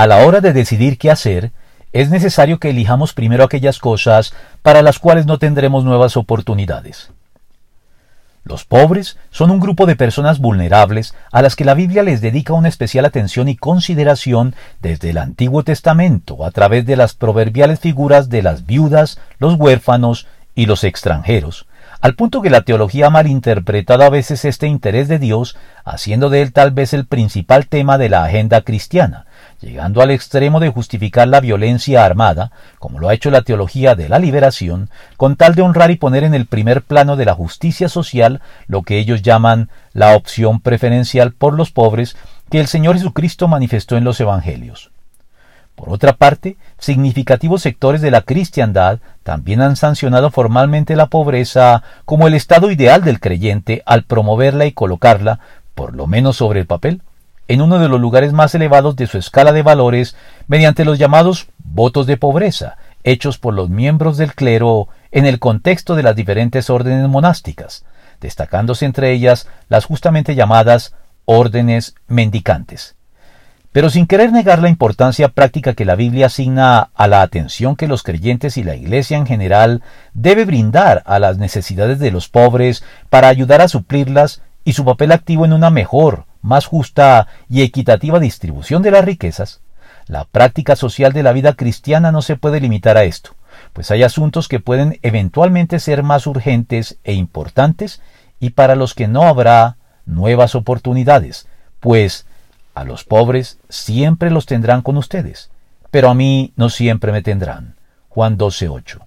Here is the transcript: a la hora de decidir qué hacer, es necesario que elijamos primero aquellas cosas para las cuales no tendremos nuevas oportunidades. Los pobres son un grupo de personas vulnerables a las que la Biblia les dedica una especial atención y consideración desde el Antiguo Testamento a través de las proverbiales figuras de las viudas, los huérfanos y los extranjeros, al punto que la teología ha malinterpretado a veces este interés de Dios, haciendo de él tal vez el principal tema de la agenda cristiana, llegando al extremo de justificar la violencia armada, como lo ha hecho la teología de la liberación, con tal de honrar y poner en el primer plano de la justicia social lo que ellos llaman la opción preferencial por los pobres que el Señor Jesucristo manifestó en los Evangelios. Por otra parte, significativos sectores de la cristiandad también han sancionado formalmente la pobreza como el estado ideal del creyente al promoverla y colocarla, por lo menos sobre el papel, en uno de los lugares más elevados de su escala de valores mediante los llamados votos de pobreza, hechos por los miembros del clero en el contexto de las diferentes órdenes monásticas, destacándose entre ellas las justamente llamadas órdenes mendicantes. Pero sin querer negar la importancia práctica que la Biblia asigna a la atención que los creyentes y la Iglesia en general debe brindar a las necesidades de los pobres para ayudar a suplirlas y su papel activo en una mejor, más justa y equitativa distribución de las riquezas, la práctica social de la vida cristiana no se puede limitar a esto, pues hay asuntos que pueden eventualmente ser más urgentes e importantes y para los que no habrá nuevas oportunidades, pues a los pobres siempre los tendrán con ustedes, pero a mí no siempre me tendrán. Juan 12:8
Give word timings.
a 0.00 0.06
la 0.06 0.24
hora 0.24 0.40
de 0.40 0.54
decidir 0.54 0.96
qué 0.96 1.10
hacer, 1.10 1.52
es 1.92 2.08
necesario 2.08 2.58
que 2.58 2.70
elijamos 2.70 3.12
primero 3.12 3.44
aquellas 3.44 3.78
cosas 3.78 4.32
para 4.62 4.80
las 4.80 4.98
cuales 4.98 5.26
no 5.26 5.38
tendremos 5.38 5.84
nuevas 5.84 6.16
oportunidades. 6.16 7.10
Los 8.42 8.64
pobres 8.64 9.18
son 9.30 9.50
un 9.50 9.60
grupo 9.60 9.84
de 9.84 9.96
personas 9.96 10.38
vulnerables 10.38 11.14
a 11.30 11.42
las 11.42 11.54
que 11.54 11.66
la 11.66 11.74
Biblia 11.74 12.02
les 12.02 12.22
dedica 12.22 12.54
una 12.54 12.70
especial 12.70 13.04
atención 13.04 13.50
y 13.50 13.56
consideración 13.56 14.54
desde 14.80 15.10
el 15.10 15.18
Antiguo 15.18 15.64
Testamento 15.64 16.46
a 16.46 16.50
través 16.50 16.86
de 16.86 16.96
las 16.96 17.12
proverbiales 17.12 17.78
figuras 17.78 18.30
de 18.30 18.42
las 18.42 18.64
viudas, 18.64 19.20
los 19.38 19.56
huérfanos 19.56 20.26
y 20.54 20.64
los 20.64 20.82
extranjeros, 20.82 21.66
al 22.00 22.14
punto 22.14 22.40
que 22.40 22.48
la 22.48 22.62
teología 22.62 23.08
ha 23.08 23.10
malinterpretado 23.10 24.02
a 24.02 24.08
veces 24.08 24.46
este 24.46 24.66
interés 24.66 25.08
de 25.08 25.18
Dios, 25.18 25.58
haciendo 25.84 26.30
de 26.30 26.40
él 26.40 26.54
tal 26.54 26.70
vez 26.70 26.94
el 26.94 27.04
principal 27.04 27.66
tema 27.66 27.98
de 27.98 28.08
la 28.08 28.24
agenda 28.24 28.62
cristiana, 28.62 29.26
llegando 29.60 30.00
al 30.00 30.10
extremo 30.10 30.60
de 30.60 30.70
justificar 30.70 31.28
la 31.28 31.40
violencia 31.40 32.04
armada, 32.04 32.50
como 32.78 32.98
lo 32.98 33.08
ha 33.08 33.14
hecho 33.14 33.30
la 33.30 33.42
teología 33.42 33.94
de 33.94 34.08
la 34.08 34.18
liberación, 34.18 34.90
con 35.16 35.36
tal 35.36 35.54
de 35.54 35.62
honrar 35.62 35.90
y 35.90 35.96
poner 35.96 36.24
en 36.24 36.34
el 36.34 36.46
primer 36.46 36.82
plano 36.82 37.16
de 37.16 37.26
la 37.26 37.34
justicia 37.34 37.88
social 37.88 38.40
lo 38.66 38.82
que 38.82 38.98
ellos 38.98 39.22
llaman 39.22 39.68
la 39.92 40.16
opción 40.16 40.60
preferencial 40.60 41.32
por 41.32 41.54
los 41.54 41.70
pobres 41.70 42.16
que 42.50 42.60
el 42.60 42.66
Señor 42.66 42.96
Jesucristo 42.96 43.48
manifestó 43.48 43.96
en 43.96 44.04
los 44.04 44.20
Evangelios. 44.20 44.90
Por 45.74 45.88
otra 45.88 46.12
parte, 46.12 46.58
significativos 46.78 47.62
sectores 47.62 48.02
de 48.02 48.10
la 48.10 48.20
cristiandad 48.20 48.98
también 49.22 49.62
han 49.62 49.76
sancionado 49.76 50.30
formalmente 50.30 50.94
la 50.94 51.06
pobreza 51.06 51.82
como 52.04 52.26
el 52.26 52.34
estado 52.34 52.70
ideal 52.70 53.02
del 53.02 53.18
creyente 53.18 53.82
al 53.86 54.04
promoverla 54.04 54.66
y 54.66 54.72
colocarla, 54.72 55.40
por 55.74 55.94
lo 55.94 56.06
menos 56.06 56.36
sobre 56.36 56.60
el 56.60 56.66
papel, 56.66 57.00
en 57.50 57.62
uno 57.62 57.80
de 57.80 57.88
los 57.88 58.00
lugares 58.00 58.32
más 58.32 58.54
elevados 58.54 58.94
de 58.94 59.08
su 59.08 59.18
escala 59.18 59.50
de 59.50 59.62
valores 59.62 60.14
mediante 60.46 60.84
los 60.84 61.00
llamados 61.00 61.48
votos 61.58 62.06
de 62.06 62.16
pobreza, 62.16 62.76
hechos 63.02 63.38
por 63.38 63.54
los 63.54 63.68
miembros 63.68 64.18
del 64.18 64.36
clero 64.36 64.86
en 65.10 65.26
el 65.26 65.40
contexto 65.40 65.96
de 65.96 66.04
las 66.04 66.14
diferentes 66.14 66.70
órdenes 66.70 67.08
monásticas, 67.08 67.84
destacándose 68.20 68.84
entre 68.86 69.10
ellas 69.10 69.48
las 69.68 69.84
justamente 69.84 70.36
llamadas 70.36 70.94
órdenes 71.24 71.96
mendicantes. 72.06 72.94
Pero 73.72 73.90
sin 73.90 74.06
querer 74.06 74.30
negar 74.30 74.62
la 74.62 74.68
importancia 74.68 75.30
práctica 75.30 75.74
que 75.74 75.84
la 75.84 75.96
Biblia 75.96 76.26
asigna 76.26 76.90
a 76.94 77.08
la 77.08 77.20
atención 77.20 77.74
que 77.74 77.88
los 77.88 78.04
creyentes 78.04 78.58
y 78.58 78.62
la 78.62 78.76
Iglesia 78.76 79.16
en 79.16 79.26
general 79.26 79.82
debe 80.14 80.44
brindar 80.44 81.02
a 81.04 81.18
las 81.18 81.36
necesidades 81.36 81.98
de 81.98 82.12
los 82.12 82.28
pobres 82.28 82.84
para 83.08 83.26
ayudar 83.26 83.60
a 83.60 83.66
suplirlas 83.66 84.40
y 84.62 84.74
su 84.74 84.84
papel 84.84 85.10
activo 85.10 85.44
en 85.44 85.52
una 85.52 85.70
mejor, 85.70 86.26
más 86.42 86.66
justa 86.66 87.28
y 87.48 87.62
equitativa 87.62 88.18
distribución 88.18 88.82
de 88.82 88.90
las 88.90 89.04
riquezas, 89.04 89.60
la 90.06 90.24
práctica 90.24 90.76
social 90.76 91.12
de 91.12 91.22
la 91.22 91.32
vida 91.32 91.54
cristiana 91.54 92.10
no 92.12 92.22
se 92.22 92.36
puede 92.36 92.60
limitar 92.60 92.96
a 92.96 93.04
esto, 93.04 93.36
pues 93.72 93.90
hay 93.90 94.02
asuntos 94.02 94.48
que 94.48 94.60
pueden 94.60 94.98
eventualmente 95.02 95.78
ser 95.78 96.02
más 96.02 96.26
urgentes 96.26 96.98
e 97.04 97.14
importantes 97.14 98.00
y 98.40 98.50
para 98.50 98.74
los 98.74 98.94
que 98.94 99.06
no 99.06 99.22
habrá 99.24 99.76
nuevas 100.06 100.54
oportunidades, 100.54 101.46
pues 101.78 102.26
a 102.74 102.84
los 102.84 103.04
pobres 103.04 103.58
siempre 103.68 104.30
los 104.30 104.46
tendrán 104.46 104.82
con 104.82 104.96
ustedes, 104.96 105.50
pero 105.90 106.08
a 106.08 106.14
mí 106.14 106.52
no 106.56 106.70
siempre 106.70 107.12
me 107.12 107.22
tendrán. 107.22 107.76
Juan 108.08 108.36
12:8 108.36 109.00